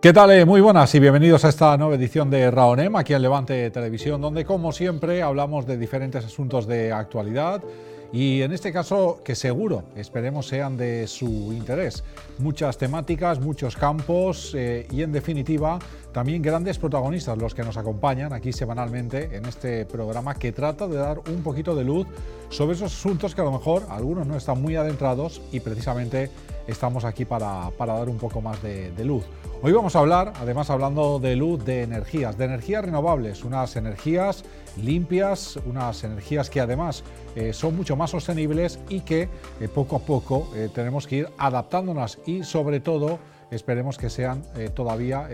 [0.00, 0.30] ¿Qué tal?
[0.30, 4.18] Eh, muy buenas y bienvenidos a esta nueva edición de Raonem, aquí en Levante Televisión,
[4.18, 7.62] donde como siempre hablamos de diferentes asuntos de actualidad
[8.10, 12.02] y en este caso que seguro, esperemos, sean de su interés.
[12.38, 15.78] Muchas temáticas, muchos campos eh, y en definitiva
[16.12, 20.96] también grandes protagonistas los que nos acompañan aquí semanalmente en este programa que trata de
[20.96, 22.06] dar un poquito de luz
[22.48, 26.30] sobre esos asuntos que a lo mejor algunos no están muy adentrados y precisamente
[26.66, 29.24] estamos aquí para, dar un poco más de, luz.
[29.62, 34.42] Hoy vamos a hablar, además hablando de luz, de energías, de energías renovables, unas energías
[34.82, 37.04] limpias, unas energías que además
[37.36, 39.28] eh, son mucho más sostenibles y que
[39.60, 43.18] eh, poco a poco eh, tenemos que ir adaptándonos y sobre todo
[43.50, 45.28] esperemos que sean todavía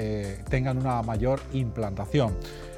[0.49, 2.35] tengan una mayor implantación.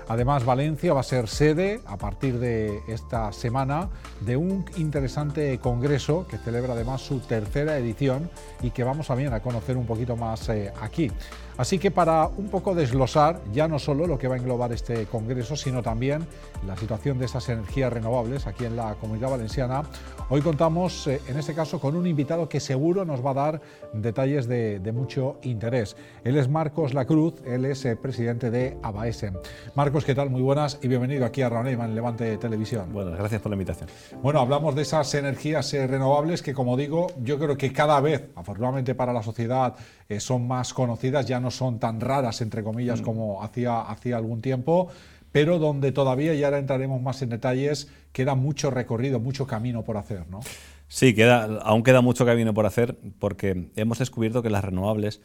[0.09, 3.91] Además, Valencia va a ser sede a partir de esta semana
[4.23, 8.31] de un interesante congreso que celebra además su tercera edición
[8.62, 11.12] y que vamos también a conocer un poquito más eh, aquí.
[11.59, 15.06] Así que para un poco desglosar ya no solo lo que va a englobar este
[15.06, 16.27] Congreso, sino también
[16.67, 19.83] la situación de esas energías renovables aquí en la Comunidad Valenciana,
[20.31, 23.61] hoy contamos eh, en este caso con un invitado que seguro nos va a dar
[23.93, 25.97] detalles de, mucho interés.
[26.25, 29.39] Él es Marcos Lacruz, él es eh, presidente de ABAESEN.
[29.75, 30.31] Marcos, ¿qué tal?
[30.31, 32.93] Muy buenas y bienvenido aquí a Raúl en Levante Televisión.
[32.93, 33.89] Bueno, gracias por la invitación.
[34.23, 38.29] Bueno, hablamos de esas energías eh, renovables que, como digo, yo creo que cada vez,
[38.35, 39.75] afortunadamente para la sociedad,
[40.19, 43.05] son más conocidas, ya no son tan raras, entre comillas, mm.
[43.05, 44.89] como hacía, hacía algún tiempo,
[45.33, 49.97] pero donde todavía, y ahora entraremos más en detalles, queda mucho recorrido, mucho camino por
[49.97, 50.41] hacer, ¿no?
[50.89, 55.20] Sí, queda, aún queda mucho camino por hacer porque hemos descubierto que las renovables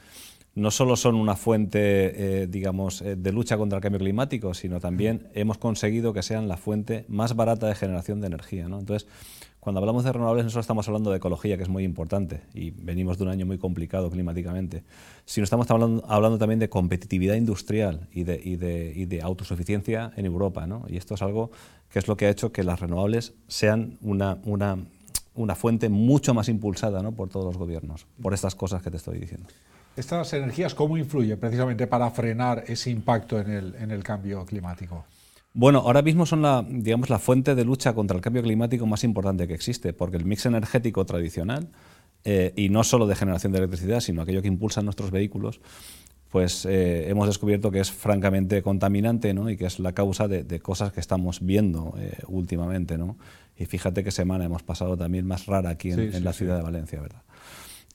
[0.55, 4.79] no solo son una fuente, eh, digamos, eh, de lucha contra el cambio climático, sino
[4.79, 8.67] también hemos conseguido que sean la fuente más barata de generación de energía.
[8.67, 8.79] ¿no?
[8.79, 9.09] Entonces,
[9.63, 12.71] cuando hablamos de renovables no solo estamos hablando de ecología, que es muy importante, y
[12.71, 14.83] venimos de un año muy complicado climáticamente,
[15.23, 20.67] sino estamos hablando, también de competitividad industrial y de, autosuficiencia en Europa.
[20.67, 20.83] ¿no?
[20.89, 21.49] Y esto es algo
[21.89, 24.35] que es lo que ha hecho que las renovables sean una,
[25.55, 27.13] fuente mucho más impulsada ¿no?
[27.13, 29.47] por todos los gobiernos, por estas cosas que te estoy diciendo.
[29.95, 35.05] ¿Estas energías cómo influyen precisamente para frenar ese impacto en el cambio climático?
[35.53, 39.03] Bueno, ahora mismo son la, digamos, la fuente de lucha contra el cambio climático más
[39.03, 41.69] importante que existe, porque el mix energético tradicional,
[42.25, 45.61] eh, y no solo de generación de electricidad, sino aquello que impulsa nuestros vehículos,
[46.29, 49.51] pues eh, hemos descubierto que es francamente contaminante ¿no?
[49.51, 52.97] y que es la causa de, cosas que estamos viendo eh, últimamente.
[52.97, 53.17] ¿no?
[53.55, 56.99] Y fíjate qué semana hemos pasado también más rara aquí en, la ciudad de Valencia,
[56.99, 57.21] ¿verdad?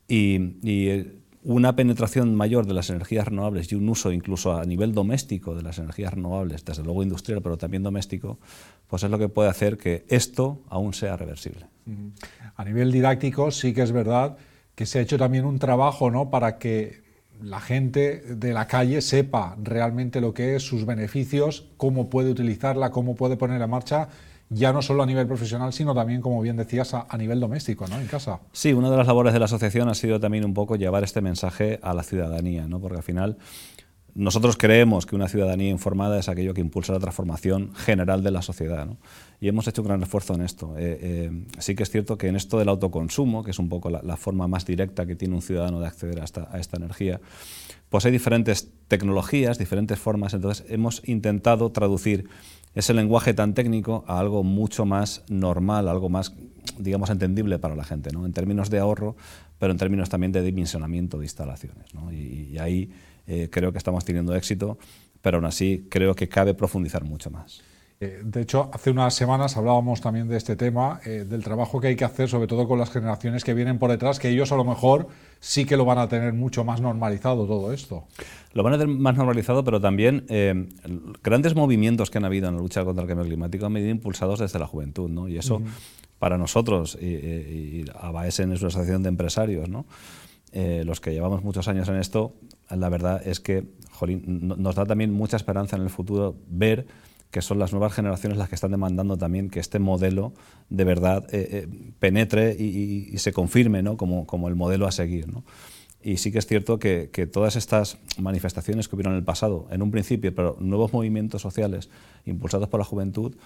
[0.07, 4.93] Y, y una penetración mayor de las energías renovables y un uso incluso a nivel
[4.93, 8.39] doméstico de las energías renovables, desde luego industrial, pero también doméstico,
[8.87, 11.65] pues es lo que puede hacer que esto aún sea reversible.
[12.55, 14.37] A nivel didáctico sí que es verdad
[14.75, 16.29] que se ha hecho también un trabajo ¿no?
[16.29, 17.01] para que
[17.41, 22.91] la gente de la calle sepa realmente lo que es, sus beneficios, cómo puede utilizarla,
[22.91, 24.11] cómo puede poner en marcha
[24.51, 28.01] ya no solo a nivel profesional, sino también, como bien decías, a, nivel doméstico, ¿no?
[28.01, 28.41] En casa.
[28.53, 31.21] Sí, una de las labores de la asociación ha sido también un poco llevar este
[31.21, 32.81] mensaje a la ciudadanía, ¿no?
[32.81, 33.37] Porque al final
[34.15, 38.43] nosotros creemos que una ciudadanía informada es aquello que impulsa la transformación general de la
[38.43, 38.97] sociedad, ¿no?
[39.41, 40.75] Y hemos hecho un gran esfuerzo en esto.
[40.77, 43.91] Eh, eh, sí que es cierto que en esto del autoconsumo, que es un poco
[43.91, 47.21] la, forma más directa que tiene un ciudadano de acceder a esta, a esta energía,
[47.91, 50.35] pues hay diferentes tecnologías, diferentes formas.
[50.35, 52.29] Entonces hemos intentado traducir
[52.79, 56.33] ese lenguaje tan técnico a algo mucho más normal, algo más,
[56.79, 58.25] digamos, entendible para la gente, ¿no?
[58.25, 59.17] en términos de ahorro,
[59.59, 61.87] pero en términos también de dimensionamiento de instalaciones.
[62.13, 62.93] Y, ahí
[63.27, 64.79] eh, creo que estamos teniendo éxito,
[65.21, 67.63] pero aún así creo que cabe profundizar mucho más.
[68.01, 71.89] Eh, de hecho, hace unas semanas hablábamos también de este tema, eh, del trabajo que
[71.89, 74.57] hay que hacer, sobre todo con las generaciones que vienen por detrás, que ellos a
[74.57, 75.09] lo mejor
[75.41, 78.05] sí que lo van a tener mucho más normalizado todo esto.
[78.53, 80.69] Lo van a tener más normalizado, pero también eh,
[81.25, 84.39] grandes movimientos que han habido en la lucha contra el cambio climático han venido impulsados
[84.39, 85.27] desde la juventud, ¿no?
[85.27, 85.61] Y eso,
[86.21, 89.87] para nosotros, y, y, ABAESEN es una asociación de empresarios, ¿no?
[90.51, 92.35] los que llevamos muchos años en esto,
[92.71, 93.67] la verdad es que
[94.01, 96.87] nos da también mucha esperanza en el futuro ver
[97.31, 100.33] que son las nuevas generaciones las que están demandando también que este modelo
[100.71, 103.97] de verdad eh, eh, penetre y, se confirme ¿no?
[103.97, 105.29] como, como, el modelo a seguir.
[105.29, 105.45] ¿no?
[106.03, 109.67] Y sí que es cierto que, que, todas estas manifestaciones que hubieron en el pasado,
[109.71, 111.91] en un principio, pero nuevos movimientos sociales
[112.25, 113.37] impulsados por la juventud,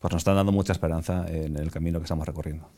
[0.00, 2.68] pues nos están dando mucha esperanza en el camino que estamos recorriendo.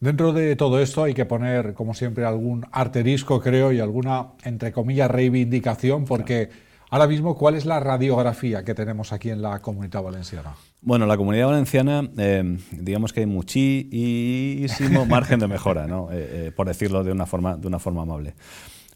[0.00, 4.72] Dentro de todo esto hay que poner, como siempre, algún arterisco, creo, y alguna, entre
[4.72, 6.71] comillas, reivindicación, porque...
[6.92, 10.54] Ahora mismo, ¿cuál es la radiografía que tenemos aquí en la comunidad valenciana?
[10.82, 16.12] Bueno, la comunidad valenciana, eh, digamos que hay muchísimo margen de mejora, ¿no?
[16.12, 18.34] Eh, eh, por decirlo de una, forma, de una forma amable.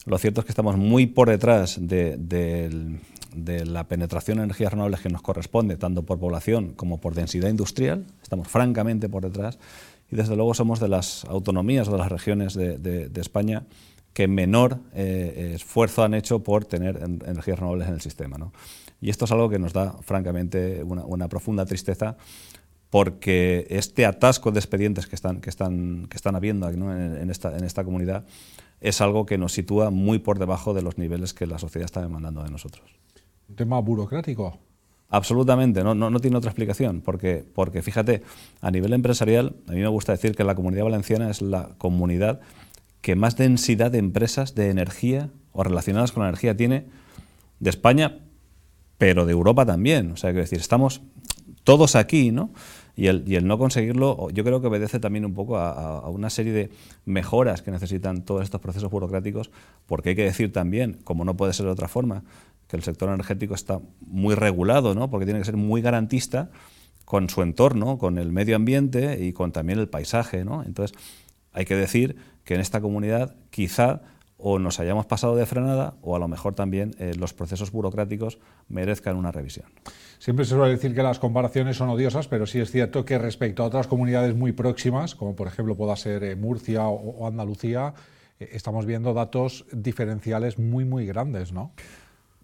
[0.04, 2.98] Lo cierto es que estamos muy por detrás de,
[3.64, 8.04] la penetración en energías renovables que nos corresponde, tanto por población como por densidad industrial.
[8.22, 9.58] Estamos francamente por detrás.
[10.12, 13.62] Y desde luego somos de las autonomías o de las regiones de, España
[14.16, 18.38] que menor eh, esfuerzo han hecho por tener energías renovables en el sistema.
[18.98, 22.16] Y esto es algo que nos da, francamente, una, profunda tristeza
[22.88, 27.64] porque este atasco de expedientes que están, que están, que están habiendo en, esta, en
[27.64, 28.24] esta comunidad
[28.80, 32.00] es algo que nos sitúa muy por debajo de los niveles que la sociedad está
[32.00, 32.88] demandando de nosotros.
[33.50, 34.58] ¿Un tema burocrático?
[35.10, 38.22] Absolutamente, no, no, no, tiene otra explicación, porque, porque fíjate,
[38.62, 42.40] a nivel empresarial, a mí me gusta decir que la comunidad valenciana es la comunidad
[43.06, 46.86] que más densidad de empresas de energía o relacionadas con la energía tiene
[47.60, 48.18] de España,
[48.98, 50.10] pero de Europa también.
[50.10, 51.02] O sea, que decir, estamos
[51.62, 52.50] todos aquí, ¿no?
[52.96, 56.70] Y el, no conseguirlo, yo creo que obedece también un poco a, una serie de
[57.04, 59.52] mejoras que necesitan todos estos procesos burocráticos,
[59.86, 62.24] porque hay que decir también, como no puede ser de otra forma,
[62.66, 65.10] que el sector energético está muy regulado, ¿no?
[65.10, 66.50] porque tiene que ser muy garantista
[67.04, 70.44] con su entorno, con el medio ambiente y con también el paisaje.
[70.44, 70.64] ¿no?
[70.64, 70.98] Entonces,
[71.52, 72.16] hay que decir
[72.46, 74.00] que en esta comunidad quizá
[74.38, 78.38] o nos hayamos pasado de frenada o a lo mejor también eh, los procesos burocráticos
[78.68, 79.66] merezcan una revisión.
[80.18, 83.62] Siempre se suele decir que las comparaciones son odiosas, pero sí es cierto que respecto
[83.62, 87.94] a otras comunidades muy próximas, como por ejemplo pueda ser eh, Murcia o, Andalucía,
[88.38, 91.72] eh, estamos viendo datos diferenciales muy, muy grandes, ¿no?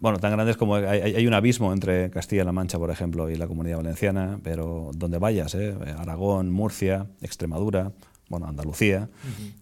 [0.01, 3.77] Bueno, tan grandes como hay, un abismo entre Castilla-La Mancha, por ejemplo, y la Comunidad
[3.77, 5.57] Valenciana, pero donde vayas,
[5.97, 7.93] Aragón, Murcia, Extremadura,
[8.33, 9.11] bueno, Andalucía,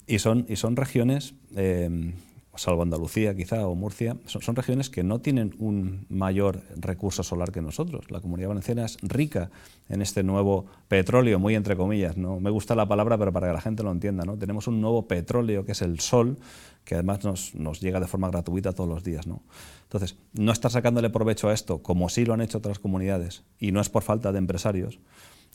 [0.07, 2.13] y, son, y son regiones, eh,
[2.55, 7.61] salvo Andalucía quizá o Murcia, son, regiones que no tienen un mayor recurso solar que
[7.61, 8.09] nosotros.
[8.09, 9.51] La comunidad valenciana es rica
[9.89, 12.15] en este nuevo petróleo, muy entre comillas.
[12.15, 12.39] ¿no?
[12.39, 14.23] Me gusta la palabra, pero para que la gente lo entienda.
[14.23, 14.37] ¿no?
[14.37, 16.37] Tenemos un nuevo petróleo que es el sol,
[16.85, 19.27] que además nos, nos llega de forma gratuita todos los días.
[19.27, 19.41] ¿no?
[19.83, 23.73] Entonces, no estar sacándole provecho a esto, como sí lo han hecho otras comunidades, y
[23.73, 24.99] no es por falta de empresarios,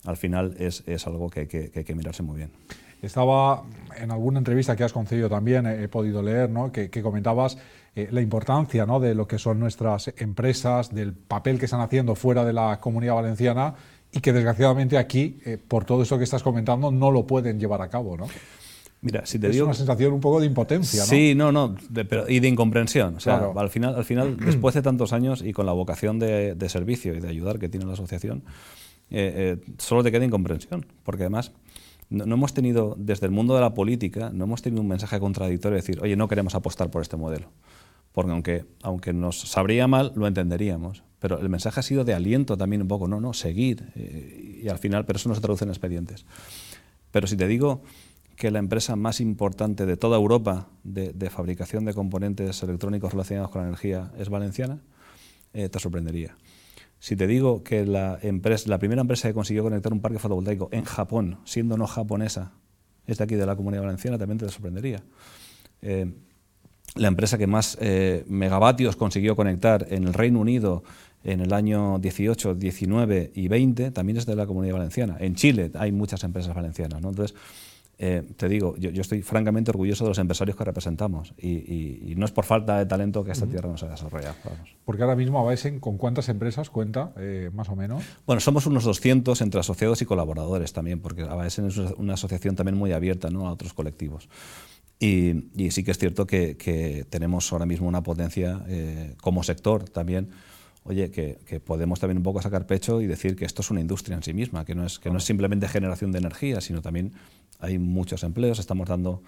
[0.05, 2.51] al final es, es algo que, que hay que mirarse muy bien.
[3.03, 3.63] Estaba
[3.99, 6.73] en alguna entrevista que has concedido también, he, podido leer, ¿no?
[6.73, 7.59] que, comentabas
[7.95, 9.01] eh, la importancia ¿no?
[9.01, 13.15] de lo que son nuestras empresas, del papel que están haciendo fuera de la comunidad
[13.15, 13.75] valenciana
[14.13, 17.83] y que desgraciadamente aquí, eh, por todo eso que estás comentando, no lo pueden llevar
[17.83, 18.17] a cabo.
[18.17, 18.27] ¿no?
[19.03, 21.07] Mira, si te es digo, una sensación un poco de impotencia, ¿no?
[21.07, 21.77] Sí, no, no,
[22.29, 23.17] y de incomprensión.
[23.17, 26.69] O sea, al final, al final después de tantos años y con la vocación de,
[26.69, 28.43] servicio y de ayudar que tiene la asociación,
[29.11, 31.53] eh, solo te queda incomprensión, porque además
[32.09, 35.77] no, hemos tenido, desde el mundo de la política, no hemos tenido un mensaje contradictorio
[35.77, 37.49] de decir, oye, no queremos apostar por este modelo.
[38.13, 41.03] Porque aunque, aunque nos sabría mal, lo entenderíamos.
[41.19, 43.91] Pero el mensaje ha sido de aliento también un poco, no, no, seguir.
[43.95, 46.25] Eh, y al final, pero eso no se traduce en expedientes.
[47.11, 47.83] Pero si te digo
[48.37, 53.63] que la empresa más importante de toda Europa de, fabricación de componentes electrónicos relacionados con
[53.63, 54.81] la energía es valenciana,
[55.55, 56.37] eh, te sorprendería.
[56.99, 60.69] Si te digo que la, empresa, la primera empresa que consiguió conectar un parque fotovoltaico
[60.73, 62.53] en Japón, siendo no japonesa,
[63.07, 65.03] es de aquí de la Comunidad Valenciana, también te sorprendería.
[65.83, 66.13] Eh,
[66.95, 70.83] la empresa que más eh, megavatios consiguió conectar en el Reino Unido
[71.25, 75.17] en el año 18, 19 y 20 también es de la Comunidad Valenciana.
[75.19, 77.03] En Chile hay muchas empresas valencianas.
[77.03, 77.11] ¿no?
[77.11, 77.37] Entonces,
[77.99, 82.33] eh, te digo, yo, estoy francamente orgulloso de los empresarios que representamos y, no es
[82.33, 84.35] por falta de talento que esta tierra no se desarrolla.
[84.85, 88.05] Porque ahora mismo Abaesen, ¿con cuántas empresas cuenta, eh, más o menos?
[88.27, 92.77] Bueno, somos unos 200 entre asociados y colaboradores también, porque Abaesen es una asociación también
[92.77, 93.49] muy abierta ¿no?
[93.49, 94.29] a otros colectivos.
[94.99, 100.31] Y, sí que es cierto que, tenemos ahora mismo una potencia eh, como sector también
[100.87, 104.17] oye, que, podemos también un poco sacar pecho y decir que esto es una industria
[104.17, 107.13] en sí misma, que no es, que no es simplemente generación de energía, sino también
[107.59, 109.23] hay muchos empleos, estamos dando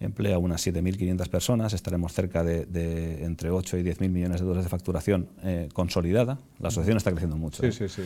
[0.00, 4.64] empleo a unas 7.500 personas, estaremos cerca de, entre 8 y 10.000 millones de dólares
[4.64, 6.38] de facturación eh, consolidada.
[6.58, 7.62] La asociación está creciendo mucho.
[7.62, 8.02] Sí, sí, sí.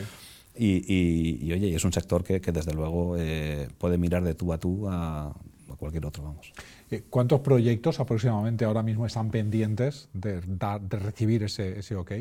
[0.55, 4.57] Y, y, oye, es un sector que, desde luego eh, puede mirar de tú a
[4.57, 5.33] tú a,
[5.77, 6.53] cualquier otro, vamos.
[6.91, 12.11] Eh, ¿Cuántos proyectos aproximadamente ahora mismo están pendientes de, de recibir ese, ese OK?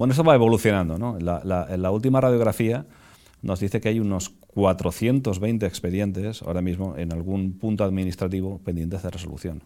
[0.00, 0.96] Bueno, eso va evolucionando.
[0.96, 1.18] ¿no?
[1.18, 2.86] La, en la última radiografía
[3.42, 9.10] nos dice que hay unos 420 expedientes ahora mismo en algún punto administrativo pendientes de
[9.10, 9.62] resolución.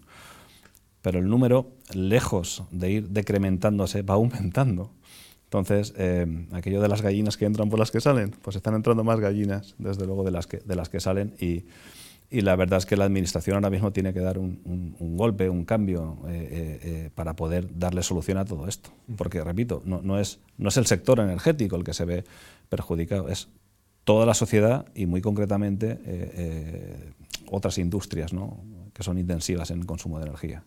[1.02, 4.90] Pero el número, lejos de ir decrementándose, va aumentando.
[5.44, 9.04] Entonces, eh, aquello de las gallinas que entran por las que salen, pues están entrando
[9.04, 11.62] más gallinas, desde luego, de las que, de las que salen y,
[12.30, 15.64] y la verdad es que la Administración ahora mismo tiene que dar un, golpe, un
[15.64, 18.90] cambio eh, eh, eh, para poder darle solución a todo esto.
[19.16, 22.24] Porque, repito, no, no, es, no es el sector energético el que se ve
[22.68, 23.48] perjudicado, es
[24.04, 27.12] toda la sociedad y muy concretamente
[27.50, 28.58] otras industrias ¿no?
[28.92, 30.64] que son intensivas en consumo de energía.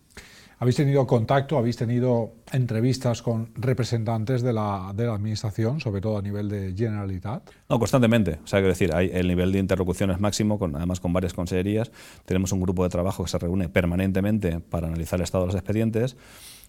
[0.60, 6.18] ¿Habéis tenido contacto, habéis tenido entrevistas con representantes de la, de la Administración, sobre todo
[6.18, 7.48] a nivel de Generalitat?
[7.68, 8.40] No, constantemente.
[8.42, 11.32] O sea, quiero decir, hay, el nivel de interlocución es máximo, con, además con varias
[11.32, 11.92] consellerías.
[12.24, 15.54] Tenemos un grupo de trabajo que se reúne permanentemente para analizar el estado de los
[15.54, 16.16] expedientes.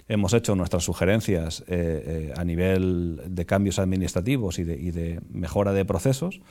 [0.07, 5.19] Hemos hecho nuestras sugerencias eh, eh, a nivel de cambios administrativos y de, y de
[5.31, 6.41] mejora de procesos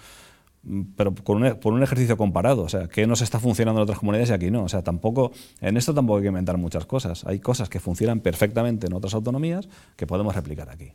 [0.97, 4.31] pero un, por un ejercicio comparado, o sea, qué nos está funcionando en otras comunidades
[4.31, 7.39] y aquí no, o sea, tampoco, en esto tampoco hay que inventar muchas cosas, hay
[7.39, 10.93] cosas que funcionan perfectamente en otras autonomías que podemos replicar aquí.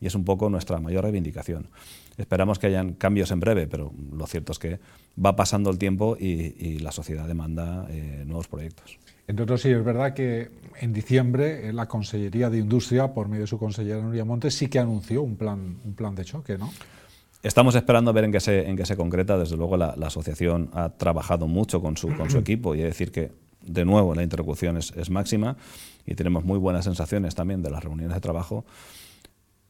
[0.00, 1.68] Y es un poco nuestra mayor reivindicación.
[2.16, 4.80] Esperamos que hayan cambios en breve, pero lo cierto es que
[5.22, 8.98] va pasando el tiempo y, la sociedad demanda eh, nuevos proyectos.
[9.26, 10.50] Entonces, sí, es verdad que
[10.80, 14.68] en diciembre eh, la Consellería de Industria, por medio de su consellera Nuria Montes, sí
[14.68, 16.72] que anunció un plan, un plan de choque, ¿no?
[17.42, 19.38] Estamos esperando a ver en qué se, en qué se concreta.
[19.38, 23.10] Desde luego, la, asociación ha trabajado mucho con su, con su equipo y he decir
[23.10, 23.32] que,
[23.62, 25.56] de nuevo, la interlocución es, es máxima
[26.06, 28.64] y tenemos muy buenas sensaciones también de las reuniones de trabajo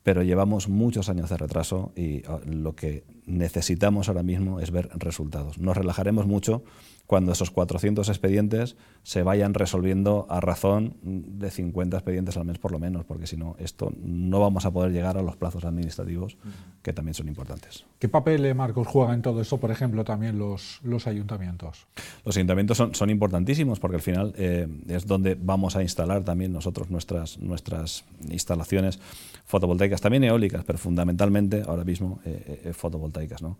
[0.03, 4.91] pero llevamos muchos años de retraso y ah, lo que necesitamos ahora mismo es ver
[4.95, 5.59] resultados.
[5.59, 6.63] Nos relajaremos mucho
[7.11, 12.71] cuando esos 400 expedientes se vayan resolviendo a razón de 50 expedientes al mes por
[12.71, 16.37] lo menos, porque si no, esto no vamos a poder llegar a los plazos administrativos
[16.83, 17.85] que también son importantes.
[17.99, 21.89] ¿Qué papel, eh, Marcos, juega en todo esto, por ejemplo, también los, los ayuntamientos?
[22.25, 26.53] Los ayuntamientos son, son importantísimos porque al final eh, es donde vamos a instalar también
[26.53, 29.01] nosotros nuestras, nuestras instalaciones
[29.47, 33.20] fotovoltaicas, también eólicas, pero fundamentalmente ahora mismo eh, fotovoltaicas.
[33.41, 33.59] ¿No?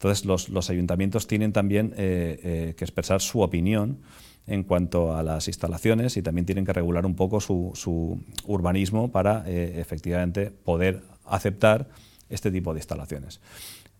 [0.00, 3.98] Entonces, los, ayuntamientos tienen también eh, eh, que expresar su opinión
[4.46, 9.44] en cuanto a las instalaciones y también tienen que regular un poco su, urbanismo para
[9.46, 11.86] eh, efectivamente poder aceptar
[12.30, 13.42] este tipo de instalaciones.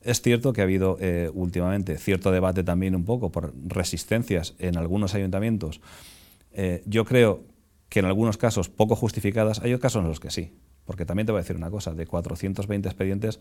[0.00, 0.96] Es cierto que ha habido
[1.34, 5.82] últimamente cierto debate también un poco por resistencias en algunos ayuntamientos.
[6.86, 7.42] yo creo
[7.90, 10.54] que en algunos casos poco justificadas, hay casos en los que sí.
[10.86, 13.40] Porque también te voy a decir una cosa, de 420 expedientes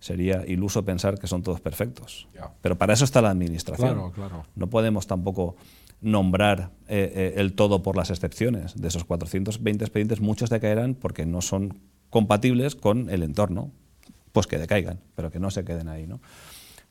[0.00, 2.26] sería iluso pensar que son todos perfectos.
[2.62, 4.12] Pero para eso está la administración.
[4.56, 5.56] No podemos tampoco
[6.00, 8.80] nombrar eh, eh, el todo por las excepciones.
[8.80, 11.78] De esos 420 expedientes, muchos decaerán porque no son
[12.08, 13.70] compatibles con el entorno.
[14.32, 16.06] Pues que decaigan, pero que no se queden ahí.
[16.06, 16.20] ¿no?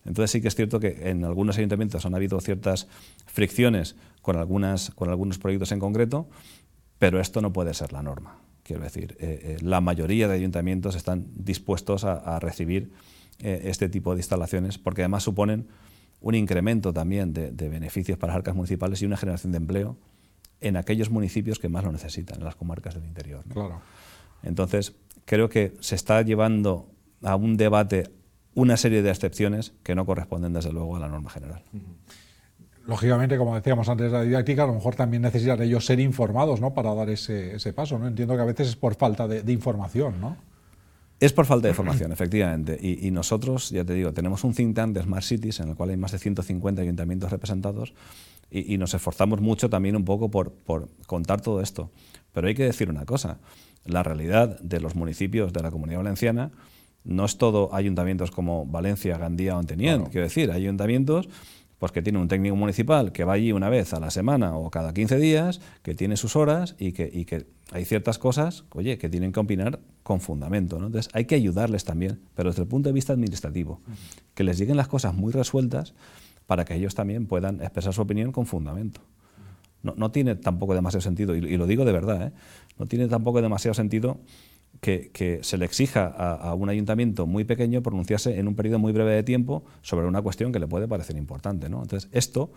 [0.05, 2.87] Entonces sí que es cierto que en algunos ayuntamientos han habido ciertas
[3.25, 6.27] fricciones con, algunas, con algunos proyectos en concreto,
[6.99, 8.37] pero esto no puede ser la norma.
[8.69, 12.91] Quiero decir, eh, eh, la mayoría de ayuntamientos están dispuestos a, recibir
[13.39, 15.67] eh, este tipo de instalaciones porque además suponen
[16.21, 19.97] un incremento también de, beneficios para las arcas municipales y una generación de empleo
[20.61, 23.43] en aquellos municipios que más lo necesitan, en las comarcas del interior.
[23.51, 23.81] Claro.
[24.43, 24.93] Entonces,
[25.25, 26.91] creo que se está llevando
[27.23, 28.11] a un debate
[28.53, 31.63] una serie de excepciones que no corresponden, desde luego, a la norma general
[32.89, 36.59] lógicamente, como decíamos antes de la didáctica, a lo mejor también necesitan ellos ser informados
[36.59, 36.73] ¿no?
[36.73, 37.99] para dar ese, paso.
[37.99, 38.07] ¿no?
[38.07, 40.19] Entiendo que a veces es por falta de, información.
[40.19, 40.35] ¿no?
[41.19, 42.77] Es por falta de información, efectivamente.
[42.81, 45.91] Y, nosotros, ya te digo, tenemos un think tank de Smart Cities en el cual
[45.91, 47.93] hay más de 150 ayuntamientos representados
[48.49, 51.91] y, nos esforzamos mucho también un poco por, por, contar todo esto.
[52.33, 53.37] Pero hay que decir una cosa,
[53.85, 56.51] la realidad de los municipios de la Comunidad Valenciana
[57.03, 60.05] no es todo ayuntamientos como Valencia, Gandía o Antenien.
[60.05, 61.29] Quiero decir, hay ayuntamientos
[61.79, 64.69] pues que tiene un técnico municipal que va allí una vez a la semana o
[64.69, 68.97] cada 15 días, que tiene sus horas y que, y que hay ciertas cosas, oye,
[68.97, 70.77] que tienen que opinar con fundamento.
[70.77, 70.87] ¿no?
[70.87, 73.79] Entonces hay que ayudarles también, pero desde el punto de vista administrativo,
[74.35, 75.93] que les lleguen las cosas muy resueltas
[76.47, 79.01] para que ellos también puedan expresar su opinión con fundamento.
[79.81, 82.31] No, no tiene tampoco demasiado sentido, y, lo digo de verdad, ¿eh?
[82.77, 84.19] no tiene tampoco demasiado sentido
[84.81, 89.11] que, se le exija a, un ayuntamiento muy pequeño pronunciarse en un periodo muy breve
[89.13, 91.69] de tiempo sobre una cuestión que le puede parecer importante.
[91.69, 91.81] ¿no?
[91.81, 92.51] Entonces, esto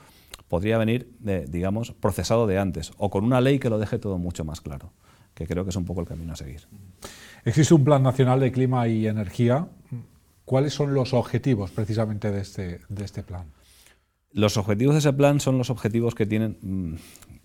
[0.49, 1.11] podría venir,
[1.49, 4.93] digamos, procesado de antes o con una ley que lo deje todo mucho más claro,
[5.35, 6.69] que creo que es un poco el camino a seguir.
[7.45, 9.69] Existe un Plan Nacional de Clima y Energía.
[10.45, 13.47] ¿Cuáles son los objetivos precisamente de este, de este plan?
[14.33, 16.95] Los objetivos de ese plan son los objetivos que tienen mm,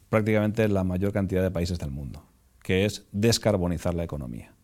[0.10, 2.24] prácticamente la mayor cantidad de países del mundo,
[2.62, 4.57] que es descarbonizar la economía.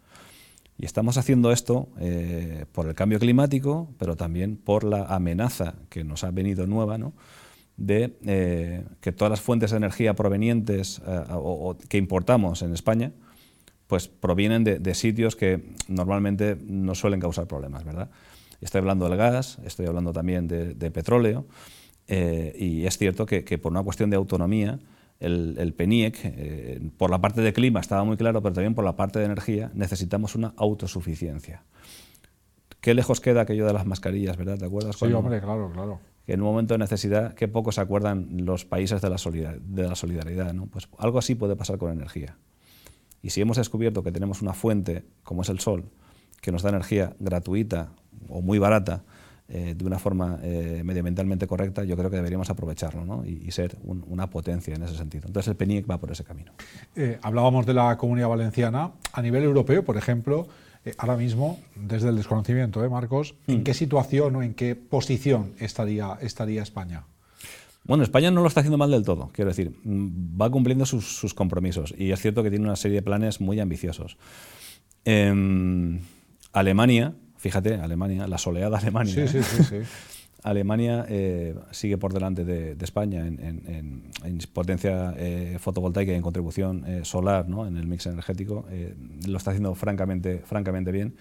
[0.83, 6.03] Y estamos haciendo esto eh, por el cambio climático, pero también por la amenaza que
[6.03, 7.13] nos ha venido nueva, ¿no?
[7.77, 13.13] de eh, que todas las fuentes de energía provenientes eh, o, que importamos en España,
[13.87, 18.09] pues provienen de, sitios que normalmente no suelen causar problemas, ¿verdad?
[18.59, 21.45] Estoy hablando del gas, estoy hablando también de, petróleo,
[22.09, 24.79] y es cierto que, que, por una cuestión de autonomía,
[25.23, 28.95] el, PENIEC, eh, por la parte de clima estaba muy claro, pero también por la
[28.95, 31.63] parte de energía, necesitamos una autosuficiencia.
[32.81, 34.57] Qué lejos queda aquello de las mascarillas, ¿verdad?
[34.57, 34.97] ¿Te acuerdas?
[34.97, 36.01] Sí, hombre, claro, claro.
[36.25, 39.17] que en un momento de necesidad, qué poco se acuerdan los países de la,
[39.61, 40.53] de la solidaridad.
[40.53, 40.65] ¿no?
[40.67, 42.37] Pues algo así puede pasar con energía.
[43.21, 45.85] Y si hemos descubierto que tenemos una fuente, como es el sol,
[46.41, 47.93] que nos da energía gratuita
[48.27, 49.03] o muy barata,
[49.55, 53.23] eh, de una forma eh, medioambientalmente correcta, yo creo que deberíamos aprovecharlo ¿no?
[53.23, 55.27] y, ser una potencia en ese sentido.
[55.27, 56.53] Entonces el PENIEC va por ese camino.
[56.95, 58.93] Eh, hablábamos de la comunidad valenciana.
[59.11, 60.47] A nivel europeo, por ejemplo,
[60.97, 63.63] ahora mismo, desde el desconocimiento, Marcos, ¿en mm.
[63.63, 67.03] qué situación o en qué posición estaría, estaría España?
[67.83, 71.31] Bueno, España no lo está haciendo mal del todo, quiero decir, mm, va cumpliendo sus,
[71.35, 74.17] compromisos y es cierto que tiene una serie de planes muy ambiciosos.
[75.05, 75.99] Em,
[76.53, 79.27] Alemania, Fíjate, Alemania, la soleada Alemania.
[79.27, 79.75] Sí, sí, sí,
[80.43, 84.03] Alemania eh, sigue por delante de, España en,
[84.53, 87.67] potencia eh, fotovoltaica y en contribución eh, solar ¿no?
[87.67, 88.65] en el mix energético.
[89.27, 91.17] lo está haciendo francamente, francamente bien.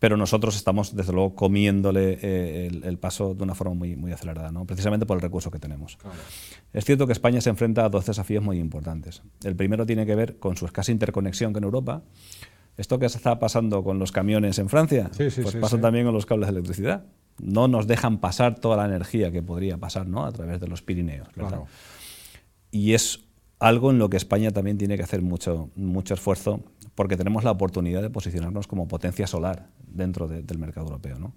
[0.00, 4.64] Pero nosotros estamos, desde luego, comiéndole el, paso de una forma muy, muy acelerada, ¿no?
[4.64, 5.98] precisamente por el recurso que tenemos.
[6.72, 9.22] Es cierto que España se enfrenta a dos desafíos muy importantes.
[9.44, 12.02] El primero tiene que ver con su escasa interconexión con Europa
[12.78, 16.46] esto que está pasando con los camiones en Francia, pues pasa también con los cables
[16.46, 17.04] de electricidad.
[17.42, 20.24] No nos dejan pasar toda la energía que podría pasar ¿no?
[20.24, 21.28] a través de los Pirineos.
[22.70, 23.24] Y es
[23.58, 26.62] algo en lo que España también tiene que hacer mucho, mucho esfuerzo
[26.94, 31.18] porque tenemos la oportunidad de posicionarnos como potencia solar dentro del mercado europeo.
[31.18, 31.34] ¿no?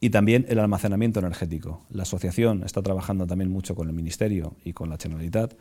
[0.00, 1.86] Y también el almacenamiento energético.
[1.88, 5.54] La asociación está trabajando también mucho con el Ministerio y con la Generalitat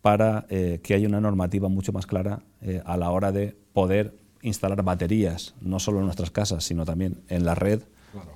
[0.00, 4.21] para eh, que haya una normativa mucho más clara eh, a la hora de poder
[4.42, 7.82] instalar baterías, no solo en nuestras casas, sino también en la red,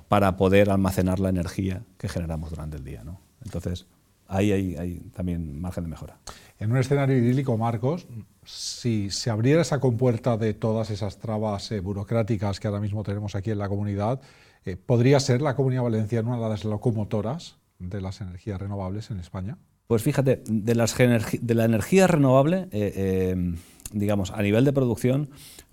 [0.07, 3.03] para poder almacenar la energía que generamos durante el día.
[3.03, 3.19] ¿no?
[3.43, 3.85] Entonces,
[4.27, 6.17] ahí hay, también margen de mejora.
[6.59, 8.07] En un escenario idílico, Marcos,
[8.43, 13.35] si se abriera esa compuerta de todas esas trabas eh, burocráticas que ahora mismo tenemos
[13.35, 14.21] aquí en la comunidad,
[14.65, 19.19] eh, ¿podría ser la Comunidad Valenciana una de las locomotoras de las energías renovables en
[19.19, 19.57] España?
[19.87, 23.55] Pues fíjate, de, las, de la energía renovable, eh,
[23.91, 25.29] digamos, a nivel de producción,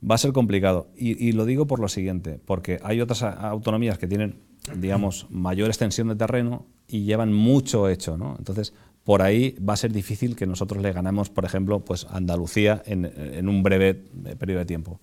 [0.08, 0.88] va a ser complicado.
[0.96, 4.40] Y, lo digo por lo siguiente, porque hay otras autonomías que tienen,
[4.76, 8.36] digamos, mayor extensión de terreno y llevan mucho hecho, ¿no?
[8.38, 8.72] Entonces,
[9.04, 13.48] por ahí va a ser difícil que nosotros le ganemos, por ejemplo, pues Andalucía en,
[13.48, 15.00] un breve periodo de tiempo.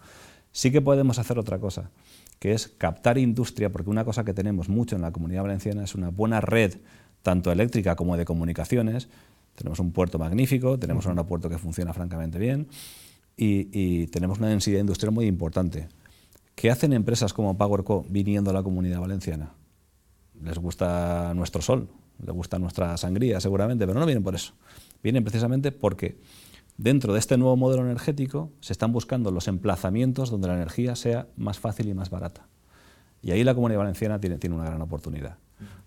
[0.51, 1.91] Sí que podemos hacer otra cosa,
[2.39, 5.93] que es captar industria, porque una cosa que tenemos mucho en la comunidad valenciana es
[5.95, 6.77] una buena red,
[7.21, 9.07] tanto eléctrica como de comunicaciones.
[9.55, 12.67] Tenemos un puerto magnífico, tenemos un aeropuerto que funciona francamente bien,
[13.37, 15.87] y, tenemos una densidad industrial muy importante.
[16.55, 19.53] ¿Qué hacen empresas como PowerCo viniendo a la comunidad valenciana?
[20.43, 21.89] Les gusta nuestro sol,
[22.23, 24.53] les gusta nuestra sangría seguramente, pero no vienen por eso.
[25.01, 26.19] Vienen precisamente porque
[26.77, 31.27] dentro de este nuevo modelo energético se están buscando los emplazamientos donde la energía sea
[31.35, 32.47] más fácil y más barata.
[33.23, 35.37] Y ahí la comunidad valenciana tiene, tiene una gran oportunidad.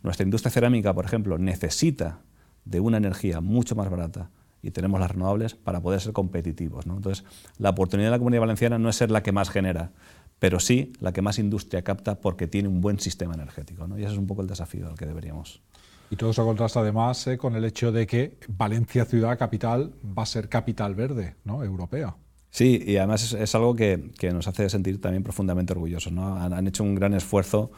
[0.03, 2.21] Nuestra industria cerámica, por ejemplo, necesita
[2.65, 4.31] de una energía mucho más barata
[4.63, 6.87] y tenemos las renovables para poder ser competitivos.
[6.87, 7.25] Entonces,
[7.59, 9.93] la oportunidad de la Comunidad Valenciana no es ser la que más genera,
[10.39, 13.87] pero sí la que más industria capta porque tiene un buen sistema energético.
[13.97, 15.63] Y ese es un poco el desafío al que deberíamos.
[16.11, 20.23] Y todo eso contrasta además eh, con el hecho de que Valencia ciudad capital va
[20.23, 21.65] a ser capital verde, ¿no?
[21.65, 22.17] europea.
[22.51, 26.13] Sí, y además es, algo que, nos hace sentir también profundamente orgullosos.
[26.13, 26.37] ¿no?
[26.37, 27.73] Han, hecho un gran esfuerzo,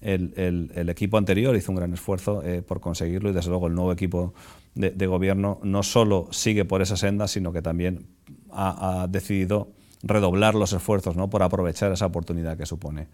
[0.00, 3.92] el, equipo anterior hizo un gran esfuerzo eh, por conseguirlo y desde luego el nuevo
[3.92, 4.34] equipo
[4.74, 8.06] de, gobierno no solo sigue por esa senda, sino que también
[8.50, 9.68] ha, decidido
[10.02, 11.30] redoblar los esfuerzos ¿no?
[11.30, 13.08] por aprovechar esa oportunidad que supone.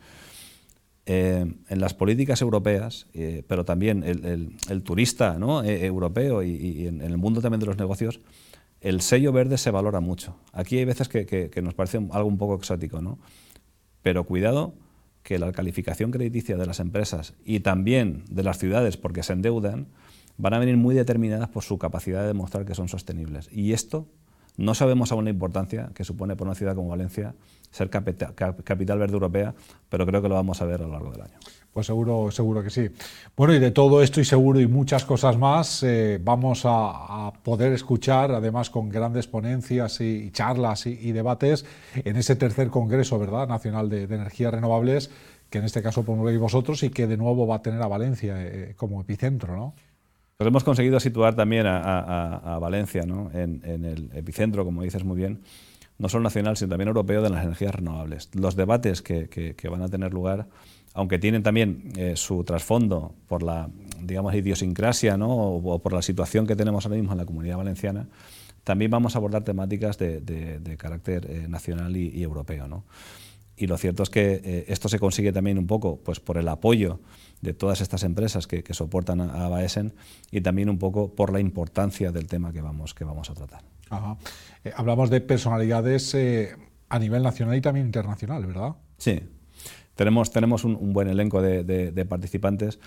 [1.07, 5.65] Eh, en las políticas europeas, eh, pero también el, turista ¿no?
[5.65, 8.21] E, europeo y, en, el mundo también de los negocios,
[8.81, 10.37] el sello verde se valora mucho.
[10.53, 13.19] Aquí hay veces que, que nos parece algo un poco exótico, ¿no?
[14.03, 14.75] pero cuidado
[15.23, 19.89] que la calificación crediticia de las empresas y también de las ciudades, porque se endeudan,
[20.37, 23.49] van a venir muy determinadas por su capacidad de demostrar que son sostenibles.
[23.53, 24.09] Y esto
[24.57, 27.35] no sabemos aún la importancia que supone para una ciudad como Valencia
[27.71, 29.55] ser capital, verde europea,
[29.89, 31.39] pero creo que lo vamos a ver a lo largo del año.
[31.73, 32.91] Pues seguro, seguro que sí.
[33.35, 37.73] Bueno, y de todo esto y seguro y muchas cosas más, eh, vamos a, poder
[37.73, 43.49] escuchar, además con grandes ponencias y, charlas y, debates, en ese tercer Congreso ¿verdad?
[43.49, 45.11] Nacional de, Energías Renovables,
[45.49, 48.35] que en este caso promovéis vosotros y que de nuevo va a tener a Valencia
[48.39, 49.75] eh, como epicentro, ¿no?
[50.47, 55.41] Hemos conseguido situar también a, Valencia en, el epicentro, como dices muy bien,
[55.99, 58.31] no solo nacional, sino también europeo de las energías renovables.
[58.35, 60.49] Los debates que, van a tener lugar,
[60.95, 63.69] aunque tienen también eh, su trasfondo por la
[64.03, 68.09] digamos, idiosincrasia o, por la situación que tenemos ahora mismo en la comunidad valenciana,
[68.65, 72.85] también vamos a abordar temáticas de, carácter eh, nacional y, europeo.
[73.57, 76.49] Y lo cierto es que eh, esto se consigue también un poco pues, por el
[76.49, 77.01] apoyo
[77.43, 79.93] de todas estas empresas que, soportan a, Baesen
[80.31, 83.63] y también un poco por la importancia del tema que vamos, que vamos a tratar.
[84.65, 86.57] Eh, hablamos de personalidades eh,
[86.89, 88.77] a nivel nacional y también internacional, ¿verdad?
[88.97, 89.21] Sí,
[89.95, 92.79] tenemos, tenemos un, buen elenco de, participantes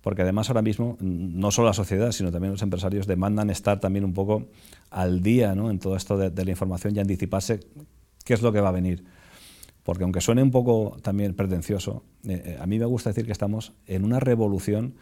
[0.00, 4.04] porque además ahora mismo no solo la sociedad, sino también los empresarios demandan estar también
[4.04, 4.48] un poco
[4.90, 5.70] al día ¿no?
[5.70, 7.60] en todo esto de, la información y anticiparse
[8.24, 9.04] qué es lo que va a venir.
[9.84, 13.32] Porque aunque suene un poco también pretencioso, eh, eh, a mí me gusta decir que
[13.32, 14.94] estamos en una revolución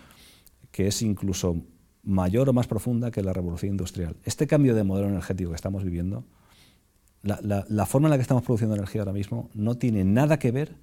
[0.71, 1.57] que es incluso
[2.03, 4.17] mayor o más profunda que la revolución industrial.
[4.25, 6.25] Este cambio de modelo energético que estamos viviendo,
[7.23, 10.75] la, forma en la que estamos produciendo energía ahora mismo no tiene nada que ver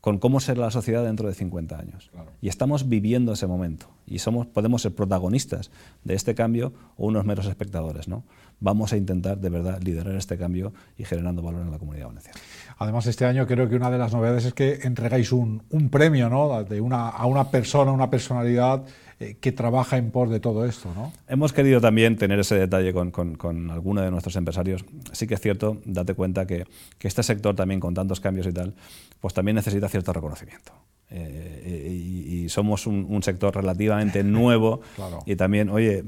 [0.00, 2.10] con cómo será la sociedad dentro de 50 años.
[2.40, 5.70] Y estamos viviendo ese momento y somos, podemos ser protagonistas
[6.04, 8.08] de este cambio o unos meros espectadores.
[8.08, 8.24] ¿no?
[8.60, 12.38] Vamos a intentar de verdad liderar este cambio y generando valor en la comunidad valenciana.
[12.78, 16.30] Además, este año creo que una de las novedades es que entregáis un, un premio
[16.30, 16.64] ¿no?
[16.64, 18.84] de una, a una persona, una personalidad
[19.20, 20.90] eh, que trabaja en pos de todo esto.
[20.94, 21.12] ¿no?
[21.28, 24.82] Hemos querido también tener ese detalle con, con, con alguno de nuestros empresarios.
[25.12, 26.64] Sí que es cierto, date cuenta que,
[26.98, 28.74] que este sector también con tantos cambios y tal,
[29.20, 30.72] pues también necesita cierto reconocimiento.
[31.10, 34.80] Eh, y, somos un, sector relativamente nuevo
[35.26, 36.02] y también, oye,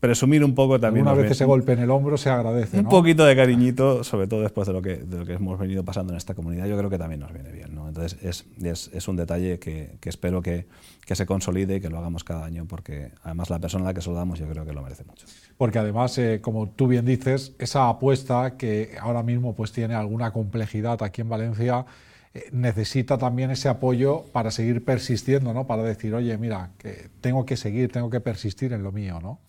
[0.00, 1.06] presumir un poco también.
[1.06, 2.78] Una vez ese golpe en el hombro se agradece.
[2.78, 5.84] Un poquito de cariñito, sobre todo después de lo, que, de lo que hemos venido
[5.84, 7.74] pasando en esta comunidad, yo creo que también nos viene bien.
[7.74, 7.86] ¿no?
[7.86, 10.66] Entonces es, es, es, un detalle que, que espero que,
[11.04, 13.94] que, se consolide y que lo hagamos cada año, porque además la persona a la
[13.94, 15.26] que saludamos yo creo que lo merece mucho.
[15.58, 20.32] Porque además, eh, como tú bien dices, esa apuesta que ahora mismo pues tiene alguna
[20.32, 21.84] complejidad aquí en Valencia,
[22.32, 25.66] eh, necesita también ese apoyo para seguir persistiendo, ¿no?
[25.66, 29.40] Para decir, oye, mira, que tengo que seguir, tengo que persistir en lo mío, ¿no?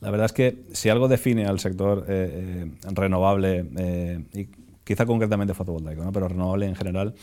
[0.00, 4.48] La verdad es que si algo define al sector eh, eh, renovable, y
[4.84, 6.12] quizá concretamente fotovoltaico, ¿no?
[6.12, 7.14] pero renovable en general,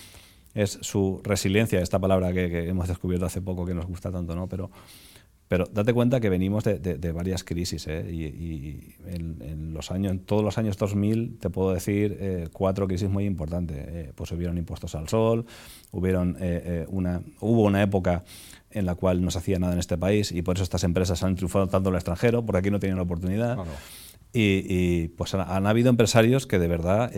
[0.54, 4.48] es su resiliencia, esta palabra que, hemos descubierto hace poco que nos gusta tanto, ¿no?
[4.48, 4.70] pero
[5.54, 8.10] pero date cuenta que venimos de, varias crisis ¿eh?
[8.12, 13.08] y, en, los años, en todos los años 2000 te puedo decir eh, cuatro crisis
[13.08, 13.78] muy importantes.
[13.78, 15.46] Eh, pues hubieron impuestos al sol,
[15.92, 16.38] hubieron,
[16.88, 18.24] una, hubo una época
[18.74, 21.24] en la cual no se hacía nada en este país y por eso estas empresas
[21.24, 23.58] han triunfado tanto en el extranjero, porque aquí no tenían la oportunidad.
[24.36, 27.12] Y, pues han, habido empresarios que de verdad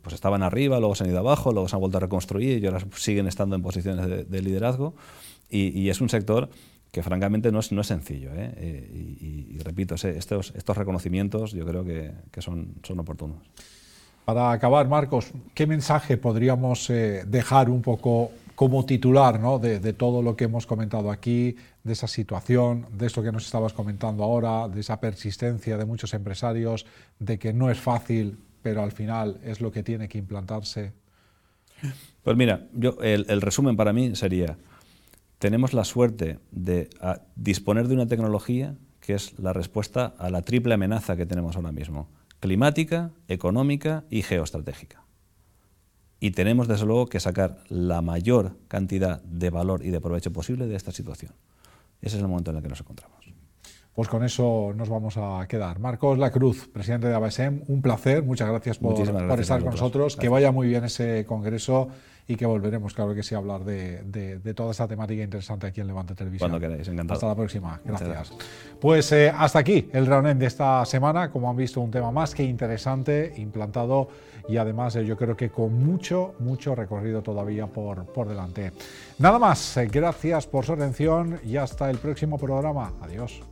[0.00, 2.66] pues estaban arriba, luego se han ido abajo, luego se han vuelto a reconstruir y
[2.66, 4.94] ahora siguen estando en posiciones de, liderazgo.
[5.50, 6.48] y es un sector
[6.96, 8.30] que francamente no es, no es sencillo.
[8.34, 8.54] ¿eh?
[8.56, 13.36] Eh, y, repito, estos, estos reconocimientos yo creo que, que son, son oportunos.
[14.24, 19.58] Para acabar, Marcos, ¿qué mensaje podríamos eh, dejar un poco como titular ¿no?
[19.58, 23.74] de, todo lo que hemos comentado aquí, de esa situación, de esto que nos estabas
[23.74, 26.86] comentando ahora, de esa persistencia de muchos empresarios,
[27.18, 30.92] de que no es fácil, pero al final es lo que tiene que implantarse?
[32.24, 34.56] Pues mira, yo, el, el resumen para mí sería,
[35.38, 36.88] tenemos la suerte de
[37.36, 41.72] disponer de una tecnología que es la respuesta a la triple amenaza que tenemos ahora
[41.72, 42.08] mismo,
[42.40, 45.05] climática, económica y geoestratégica.
[46.18, 50.66] Y tenemos, desde luego, que sacar la mayor cantidad de valor y de provecho posible
[50.66, 51.32] de esta situación.
[52.00, 53.16] Ese es el momento en el que nos encontramos.
[53.94, 55.78] Pues con eso nos vamos a quedar.
[55.78, 60.28] Marcos Lacruz, presidente de ABSEM, un placer, muchas gracias por, por estar con nosotros, que
[60.28, 61.88] vaya muy bien ese congreso
[62.28, 65.80] y que volveremos, claro que sí, a hablar de, de, toda esta temática interesante aquí
[65.80, 66.50] en Levante Televisión.
[66.50, 67.14] Cuando queráis, encantado.
[67.14, 68.32] Hasta la próxima, gracias.
[68.80, 72.34] Pues eh, hasta aquí el round de esta semana, como han visto, un tema más
[72.34, 74.08] que interesante, implantado
[74.48, 78.72] y además eh, yo creo que con mucho, mucho recorrido todavía por, por delante.
[79.18, 82.92] Nada más, eh, gracias por su atención y hasta el próximo programa.
[83.00, 83.42] Adiós.